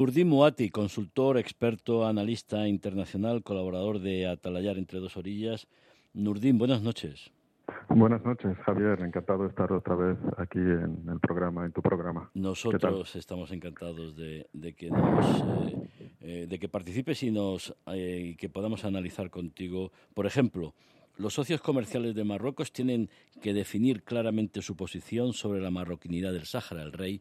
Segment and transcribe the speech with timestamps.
[0.00, 5.68] Urdín Muati, consultor, experto, analista internacional, colaborador de Atalayar entre dos orillas.
[6.14, 7.30] Nurdín, buenas noches.
[7.90, 8.98] Buenas noches, Javier.
[9.02, 12.30] Encantado de estar otra vez aquí en el programa, en tu programa.
[12.32, 18.48] Nosotros estamos encantados de, que nos, eh, eh, de que participes y nos eh, que
[18.48, 19.92] podamos analizar contigo.
[20.14, 20.72] Por ejemplo,
[21.18, 23.10] los socios comerciales de Marruecos tienen
[23.42, 26.84] que definir claramente su posición sobre la marroquinidad del Sáhara.
[26.84, 27.20] El rey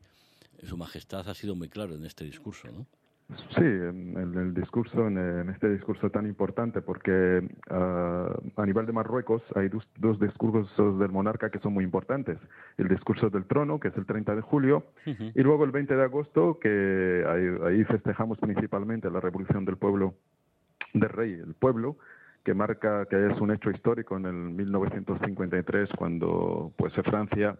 [0.68, 2.86] su Majestad ha sido muy claro en este discurso, ¿no?
[3.55, 9.43] Sí, en, el discurso, en, este discurso tan importante, porque ah, a nivel de Marruecos
[9.56, 12.39] hay dos, discursos del monarca que son muy importantes.
[12.78, 16.04] El discurso del trono, que es el 30 de julio, y luego el 20 de
[16.04, 17.24] agosto, que
[17.68, 20.16] ahí, festejamos principalmente la revolución del pueblo,
[20.94, 21.97] del rey, el pueblo,
[22.44, 27.55] que marca que es un hecho histórico en el 1953, cuando pues Francia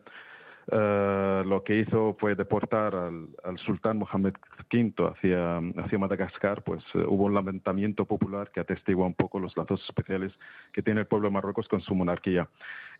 [0.72, 4.34] eh, lo que hizo fue deportar al, sultán Mohamed
[4.72, 9.56] V hacia, hacia Madagascar, pues eh, hubo un lamentamiento popular que atestigua un poco los
[9.58, 10.32] lazos especiales
[10.72, 12.48] que tiene el pueblo de Marruecos con su monarquía.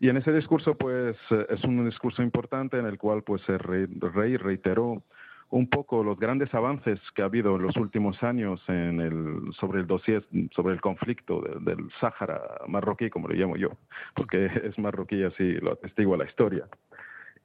[0.00, 3.58] Y en ese discurso, pues eh, es un discurso importante en el cual pues el
[3.60, 5.02] rey, reiteró
[5.50, 9.80] un poco los grandes avances que ha habido en los últimos años en el, sobre
[9.80, 13.70] el dossier, sobre el conflicto del Sáhara marroquí, como lo llamo yo,
[14.14, 16.66] porque es marroquí así lo atestigua la historia.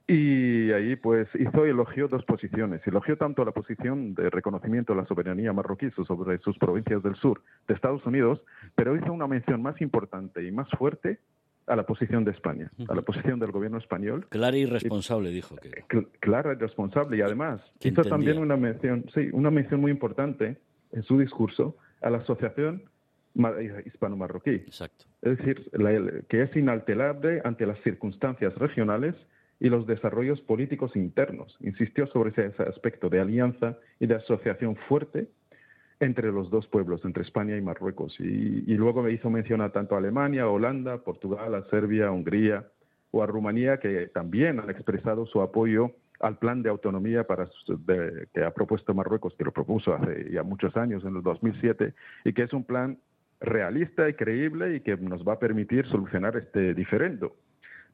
[0.08, 2.80] Y ahí pues hizo elogió dos posiciones.
[2.86, 7.42] Elogió tanto la posición de reconocimiento de la soberanía marroquí sobre sus provincias del sur
[7.66, 8.40] de Estados Unidos,
[8.76, 11.18] pero hizo una mención más importante y más fuerte
[11.66, 14.26] a la posición de España, a la posición del gobierno español.
[14.28, 16.06] Clara y responsable, dijo que.
[16.20, 17.16] Clara y responsable.
[17.16, 20.56] Y además hizo también una mención, sí, una mención muy importante
[20.92, 22.84] en su discurso a la Asociación
[23.34, 24.50] Hispano-Marroquí.
[24.50, 25.06] Exacto.
[25.22, 25.68] Es decir,
[26.28, 29.16] que es inalterable ante las circunstancias regionales
[29.60, 31.56] y los desarrollos políticos internos.
[31.60, 35.28] Insistió sobre ese aspecto de alianza y de asociación fuerte
[36.00, 38.14] entre los dos pueblos, entre España y Marruecos.
[38.20, 42.66] Y, luego me hizo mencionar tanto a Alemania, Holanda, Portugal, a Serbia, Hungría
[43.12, 47.48] o a Rumanía, que también han expresado su apoyo al plan de autonomía para,
[48.34, 51.94] que ha propuesto Marruecos, que lo propuso hace ya muchos años, en el 2007,
[52.24, 52.98] y que es un plan
[53.40, 57.36] realista y creíble y que nos va a permitir solucionar este diferendo.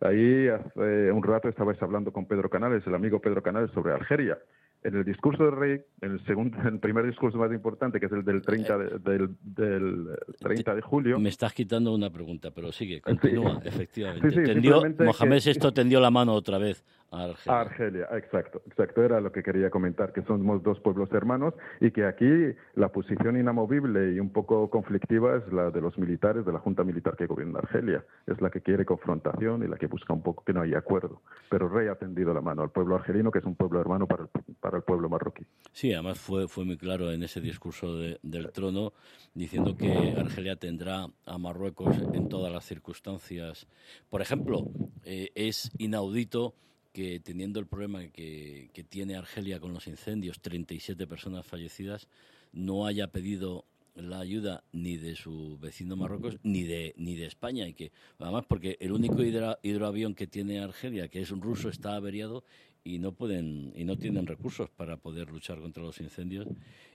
[0.02, 4.38] Ahí hace un rato estabais hablando con Pedro Canales, el amigo Pedro Canales, sobre Algeria
[4.84, 8.12] en el discurso del rey, en el segundo, el primer discurso más importante, que es
[8.12, 11.18] el del 30 de, del, del 30 de julio.
[11.18, 14.42] Me estás quitando una pregunta, pero sigue, continúa, efectivamente.
[14.42, 17.61] tendió, Mohamed VI tendió la mano otra vez Argelia.
[17.61, 22.06] Argelia, exacto, exacto, era lo que quería comentar, que somos dos pueblos hermanos y que
[22.06, 26.59] aquí la posición inamovible y un poco conflictiva es la de los militares, de la
[26.59, 28.05] junta militar que gobierna Argelia.
[28.27, 31.23] Es la que quiere confrontación y la que busca un poco que no haya acuerdo.
[31.50, 34.06] Pero el rey ha tendido la mano al pueblo argelino, que es un pueblo hermano
[34.06, 34.27] para
[34.62, 35.44] para el pueblo marroquí.
[35.73, 38.93] Sí, además fue, fue muy claro en ese discurso del trono
[39.34, 43.67] diciendo que Argelia tendrá a Marruecos en todas las circunstancias.
[44.09, 44.69] Por ejemplo,
[45.05, 46.55] eh, es inaudito
[46.92, 52.08] que teniendo el problema que, que tiene Argelia con los incendios, 37 personas fallecidas,
[52.53, 53.64] no haya pedido
[53.94, 57.66] la ayuda ni de su vecino Marruecos ni de ni de España.
[57.69, 61.94] Y que además porque el único hidroavión que tiene Argelia que es un ruso está
[61.94, 62.44] averiado
[62.84, 66.48] y no pueden y no tienen recursos para poder luchar contra los incendios.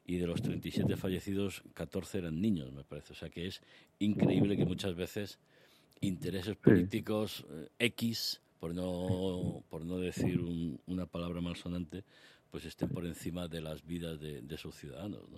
[0.05, 3.13] Y de los 37 fallecidos 14 eran niños me parece.
[3.13, 3.61] O sea que es
[3.99, 5.39] increíble que muchas veces
[6.01, 10.39] intereses políticos eh, X por no por no decir
[10.87, 12.03] una palabra malsonante
[12.51, 15.37] pues estén por encima de las vidas de, sus ciudadanos ¿no?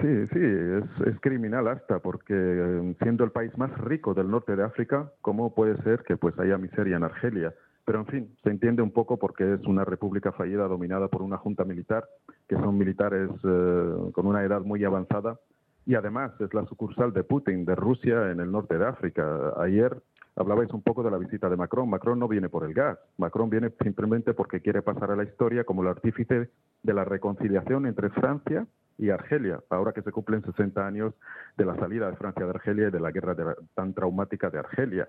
[0.00, 4.56] Sí, sí, es, es, criminal hasta porque eh, siendo el país más rico del norte
[4.56, 7.54] de África, ¿cómo puede ser que pues haya miseria en Argelia?
[7.88, 11.38] Pero en fin, se entiende un poco porque es una república fallida dominada por una
[11.38, 12.06] junta militar,
[12.46, 15.38] que son militares eh, con una edad muy avanzada,
[15.86, 19.54] y además es la sucursal de Putin, de Rusia, en el norte de África.
[19.56, 20.02] Ayer
[20.38, 21.90] hablabais un poco de la visita de Macron.
[21.90, 25.64] Macron no viene por el gas, Macron viene simplemente porque quiere pasar a la historia
[25.64, 26.50] como el artífice
[26.82, 28.66] de la reconciliación entre Francia
[28.98, 31.14] y Argelia, ahora que se cumplen 60 años
[31.56, 33.36] de la salida de Francia de Argelia y de la guerra
[33.74, 35.08] tan traumática de Argelia.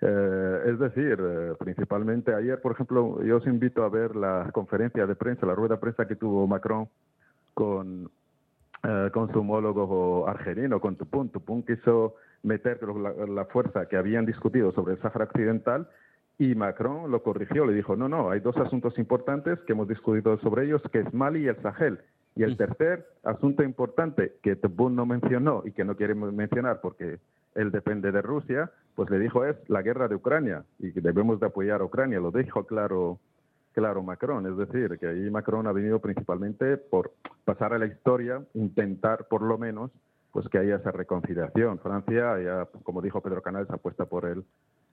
[0.00, 5.06] Eh, es decir, eh, principalmente ayer, por ejemplo, yo os invito a ver la conferencia
[5.06, 6.88] de prensa, la rueda de prensa que tuvo Macron
[7.54, 8.10] con,
[8.84, 11.28] eh, con su homólogo argelino, con Tupun.
[11.28, 12.80] Tupun quiso meter
[13.28, 15.88] la, fuerza que habían discutido sobre el Sáhara Occidental
[16.38, 20.36] y Macron lo corrigió, le dijo, no, no, hay dos asuntos importantes que hemos discutido
[20.38, 22.00] sobre ellos, que es Mali y el Sahel.
[22.34, 27.20] Y el tercer asunto importante que Tebboune no mencionó y que no quiere mencionar porque
[27.54, 31.38] él depende de Rusia, pues le dijo es la guerra de Ucrania y que debemos
[31.40, 32.18] de apoyar a Ucrania.
[32.20, 33.20] Lo dijo claro
[33.72, 37.12] claro Macron, es decir, que ahí Macron ha venido principalmente por
[37.44, 39.90] pasar a la historia, intentar por lo menos
[40.30, 41.78] pues que haya esa reconciliación.
[41.78, 44.44] Francia, ya, como dijo Pedro Canales, apuesta por el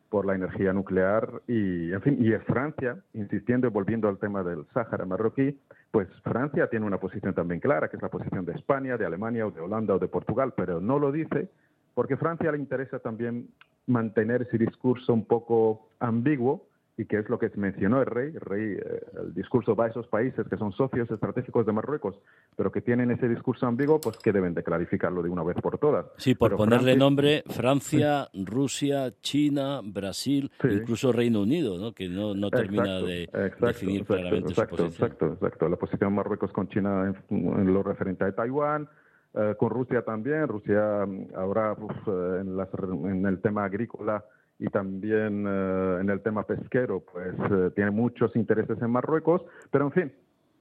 [0.09, 4.41] por la energía nuclear y, en fin, y es Francia, insistiendo y volviendo al tema
[4.41, 5.59] del Sáhara marroquí,
[5.91, 9.45] pues Francia tiene una posición también clara, que es la posición de España, de Alemania
[9.45, 11.49] o de Holanda o de Portugal, pero no lo dice
[11.93, 13.49] porque Francia le interesa también
[13.85, 16.67] mantener ese discurso un poco ambiguo
[16.99, 18.27] y que es lo que mencionó el rey.
[18.27, 22.19] El rey, eh, el discurso va a esos países que son socios estratégicos de Marruecos,
[22.57, 25.77] pero que tienen ese discurso ambiguo, pues que deben de clarificarlo de una vez por
[25.77, 26.07] todas.
[26.17, 31.93] Sí, por ponerle nombre, Francia, Rusia, China, Brasil, incluso Reino Unido, ¿no?
[31.93, 33.29] que no, no termina de
[33.61, 34.87] definir claramente su posición.
[34.89, 35.69] Exacto, exacto.
[35.69, 38.89] La posición de Marruecos con China en, lo referente a Taiwán,
[39.35, 40.49] eh, con Rusia también.
[40.49, 44.21] Rusia mm, ahora eh, en, en el tema agrícola
[44.59, 49.41] y también eh, en el tema pesquero, pues eh, tiene muchos intereses en Marruecos,
[49.71, 50.11] pero en fin,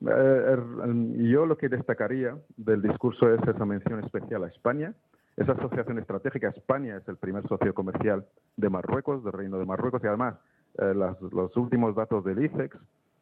[0.08, 0.56] eh,
[1.30, 4.94] yo lo que destacaría del discurso es esa mención especial a España,
[5.36, 6.48] esa asociación estratégica.
[6.48, 8.24] España es el primer socio comercial
[8.56, 10.36] de Marruecos, del Reino de Marruecos, y además
[11.32, 12.76] los últimos datos del ICEX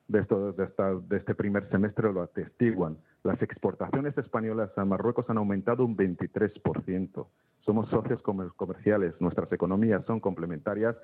[0.09, 2.97] de, esto, de, esta, de este primer semestre lo atestiguan.
[3.25, 7.27] Las exportaciones españolas a Marruecos han aumentado un 23%.
[7.65, 10.95] Somos socios comerciales, nuestras economías son complementarias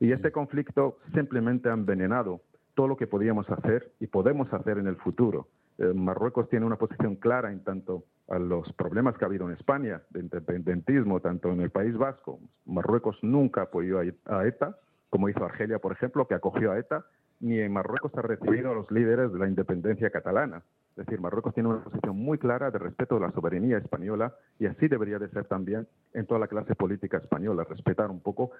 [0.00, 2.40] y este conflicto simplemente ha envenenado
[2.74, 5.48] todo lo que podíamos hacer y podemos hacer en el futuro.
[5.78, 9.54] Eh, Marruecos tiene una posición clara en tanto a los problemas que ha habido en
[9.54, 12.38] España de independentismo, tanto en el País Vasco.
[12.64, 14.78] Marruecos nunca apoyó a ETA,
[15.16, 17.06] como hizo Argelia, por ejemplo, que acogió a ETA,
[17.40, 20.62] ni en Marruecos ha recibido a los líderes de la independencia catalana.
[20.90, 24.66] Es decir, Marruecos tiene una posición muy clara de respeto a la soberanía española y
[24.66, 28.50] así debería de ser también en toda la clase política española, respetar un poco,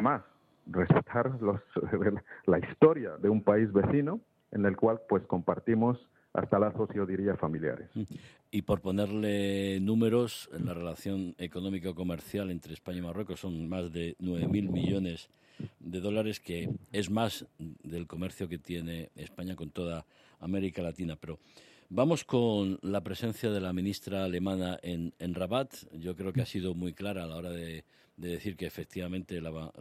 [0.00, 0.22] más,
[0.66, 1.30] respetar
[2.46, 4.18] la historia de un país vecino
[4.50, 7.88] en el cual pues compartimos hasta lazos, yo diría, familiares.
[8.50, 14.70] Y por ponerle números, la relación económico-comercial entre España y Marruecos son más de 9.000
[14.70, 20.06] millones de dólares, que es más del comercio que tiene España con toda
[20.40, 21.16] América Latina.
[21.16, 21.38] Pero
[21.88, 25.74] vamos con la presencia de la ministra alemana en, en Rabat.
[25.94, 27.84] Yo creo que ha sido muy clara a la hora de,
[28.16, 29.72] decir que efectivamente la,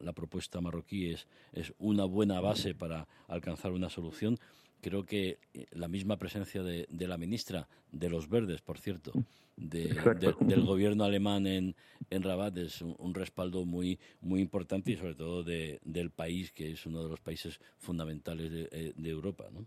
[0.00, 4.38] la, propuesta marroquí es, es una buena base para alcanzar una solución
[4.82, 9.12] creo que eh, la misma presencia de, la ministra de los Verdes, por cierto,
[9.56, 11.74] del gobierno alemán en,
[12.10, 16.84] en Rabat es un, respaldo muy muy importante y sobre todo del país que es
[16.86, 19.60] uno de los países fundamentales de, eh, Europa, ¿no?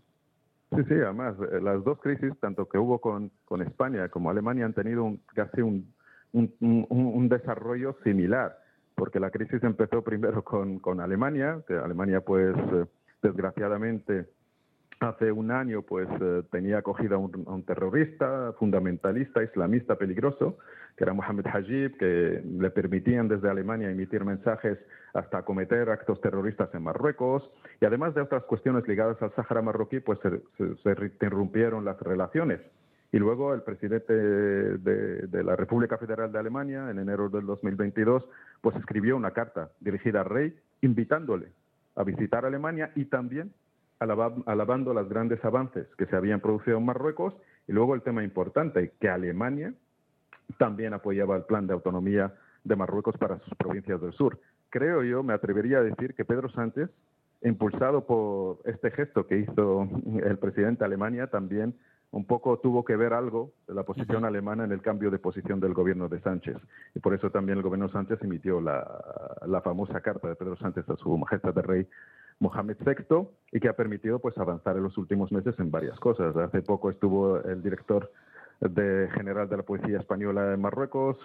[0.76, 4.66] Sí, sí, además eh, las dos crisis, tanto que hubo con, con España como Alemania,
[4.66, 5.94] han tenido un, casi un,
[6.32, 8.58] un, desarrollo similar,
[8.94, 12.54] porque la crisis empezó primero con, con Alemania, que Alemania pues
[13.22, 14.26] desgraciadamente
[15.00, 20.58] hace un año pues eh, tenía acogida a un, terrorista fundamentalista islamista peligroso
[20.96, 24.78] que era Mohamed Hajib que le permitían desde Alemania emitir mensajes
[25.12, 27.50] hasta cometer actos terroristas en Marruecos.
[27.80, 32.60] Y además de otras cuestiones ligadas al Sáhara marroquí pues se, interrumpieron las relaciones.
[33.12, 38.24] Y luego el presidente de, de, la República Federal de Alemania en enero del 2022
[38.62, 41.48] pues escribió una carta dirigida al rey invitándole
[41.94, 43.52] a visitar Alemania y también
[43.98, 47.34] alabando los grandes avances que se habían producido en Marruecos
[47.66, 49.74] y luego el tema importante, que Alemania
[50.58, 52.34] también apoyaba el plan de autonomía
[52.64, 54.38] de Marruecos para sus provincias del sur.
[54.70, 56.90] Creo yo, me atrevería a decir que Pedro Sánchez,
[57.42, 59.88] impulsado por este gesto que hizo
[60.22, 61.74] el presidente de Alemania, también
[62.12, 65.60] un poco tuvo que ver algo de la posición alemana en el cambio de posición
[65.60, 66.56] del gobierno de Sánchez.
[66.94, 70.88] Y por eso también el gobierno Sánchez emitió la, la famosa carta de Pedro Sánchez
[70.88, 71.88] a su majestad de rey
[72.38, 76.36] Mohamed VI y que ha permitido pues avanzar en los últimos meses en varias cosas.
[76.36, 78.10] Hace poco estuvo el director
[78.60, 81.18] general de la Policía Española en Marruecos,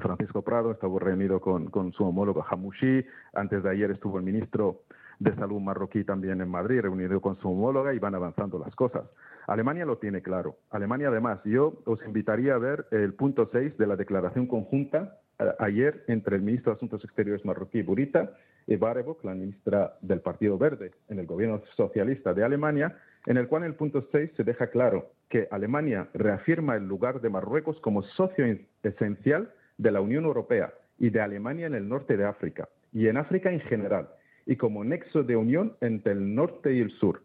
[0.00, 3.04] Francisco Prado, estuvo reunido con, con su homólogo Hamouchi.
[3.32, 4.82] Antes de ayer estuvo el ministro
[5.18, 9.04] de Salud marroquí también en Madrid, reunido con su homóloga y van avanzando las cosas.
[9.46, 10.56] Alemania lo tiene claro.
[10.70, 15.18] Alemania, además, yo os invitaría a ver el punto 6 de la declaración conjunta
[15.58, 18.32] ayer entre el ministro de Asuntos Exteriores marroquí, Burita,
[18.66, 23.48] y Barebok, la ministra del Partido Verde en el gobierno socialista de Alemania, en el
[23.48, 27.78] cual en el punto 6 se deja claro que Alemania reafirma el lugar de Marruecos
[27.80, 28.44] como socio
[28.82, 33.16] esencial de la Unión Europea y de Alemania en el norte de África y en
[33.16, 34.08] África en general,
[34.46, 37.22] y como nexo de unión entre el norte y el sur,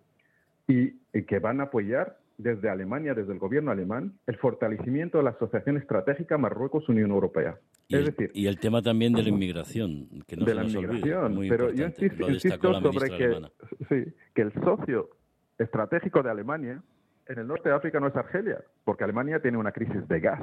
[0.67, 0.91] y,
[1.23, 5.77] que van a apoyar desde Alemania, desde el gobierno alemán, el fortalecimiento de la asociación
[5.77, 7.57] estratégica Marruecos-Unión Europea.
[7.91, 10.55] Y es el, decir, y el tema también de la inmigración, que no de se
[10.55, 12.05] la nos inmigración, olvide, pero yo importante.
[12.05, 15.09] insisto, destacó insisto sobre que, sí, que el socio
[15.57, 16.83] estratégico de Alemania
[17.25, 20.39] en el norte de África no es Argelia, porque Alemania tiene una crisis de gas.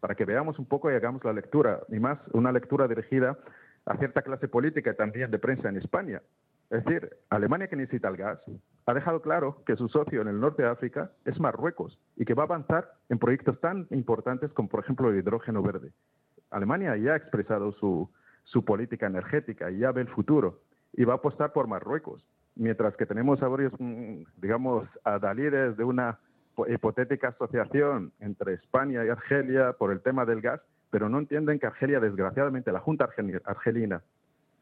[0.00, 3.38] Para que veamos un poco y hagamos la lectura, y más una lectura dirigida
[3.84, 6.22] a cierta clase política y también de prensa en España.
[6.70, 8.38] Es decir, Alemania que necesita el gas
[8.86, 12.34] ha dejado claro que su socio en el norte de África es Marruecos y que
[12.34, 15.92] va a avanzar en proyectos tan importantes como, por ejemplo, el hidrógeno verde.
[16.50, 18.08] Alemania ya ha expresado su,
[18.44, 20.60] su política energética y ya ve el futuro
[20.92, 22.24] y va a apostar por Marruecos,
[22.56, 26.18] mientras que tenemos a varios, mm, digamos, adalides de una
[26.68, 31.66] hipotética asociación entre España y Argelia por el tema del gas, pero no entienden que
[31.66, 33.08] Argelia, desgraciadamente, la Junta
[33.44, 34.02] argelina,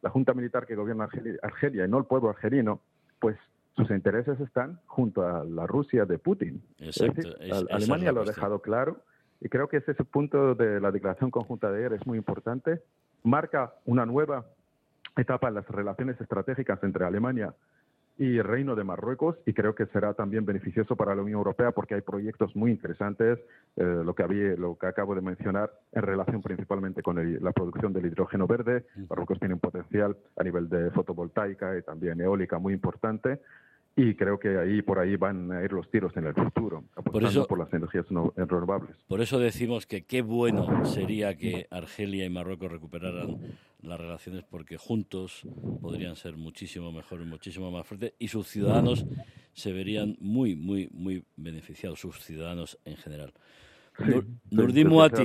[0.02, 1.09] la Junta Militar que gobierna
[1.43, 2.81] Argelia y no el pueblo argelino,
[3.19, 3.37] pues
[3.76, 6.62] sus intereses están junto a la Rusia de Putin.
[6.78, 8.99] Exacto, es decir, es- esa es Alemania lo ha dejado claro
[9.40, 12.83] y creo que ese punto de la declaración conjunta de ayer es muy importante.
[13.23, 14.45] Marca una nueva
[15.16, 17.55] etapa en las relaciones estratégicas entre Alemania
[18.19, 21.73] y el Reino de Marruecos y creo que será también beneficioso para la Unión Europea
[21.73, 23.38] porque hay proyectos muy interesantes,
[23.76, 27.52] eh, lo que había, lo que acabo de mencionar en relación principalmente con el- la
[27.52, 28.87] producción del hidrógeno verde.
[29.11, 33.40] Marruecos tiene un potencial a nivel de fotovoltaica y también eólica muy importante
[33.97, 37.29] y creo que ahí por ahí van a ir los tiros en el futuro, apostando
[37.31, 38.95] eso- por las energías no- renovables.
[39.09, 43.38] Por eso decimos que qué bueno sería que Argelia y Marruecos recuperaran
[43.81, 45.47] las relaciones porque juntos
[45.81, 49.07] podrían ser muchísimo mejor y muchísimo más fuertes y sus ciudadanos
[49.55, 53.33] se verían muy, muy, muy beneficiados, sus ciudadanos en general.
[53.99, 54.12] Sí,
[54.50, 55.17] Nurdin Muati,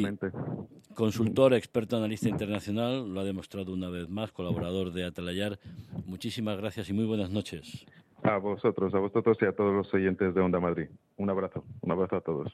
[0.95, 5.59] consultor, experto, analista internacional, lo ha demostrado una vez más, colaborador de Atalayar.
[6.05, 7.85] Muchísimas gracias y muy buenas noches.
[8.23, 10.89] A vosotros, a vosotros y a todos los oyentes de Onda Madrid.
[11.17, 12.51] Un abrazo, un abrazo a todos.